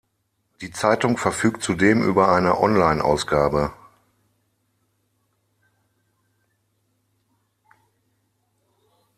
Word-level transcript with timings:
Die 0.61 0.71
Zeitung 0.71 1.15
verfügt 1.15 1.61
zudem 1.61 2.01
über 2.01 2.29
eine 2.29 2.59
Onlineausgabe. 2.59 3.71